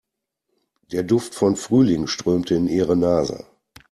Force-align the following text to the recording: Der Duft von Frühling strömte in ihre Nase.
Der 0.91 1.03
Duft 1.03 1.35
von 1.35 1.55
Frühling 1.55 2.07
strömte 2.07 2.55
in 2.55 2.67
ihre 2.67 2.95
Nase. 2.97 3.45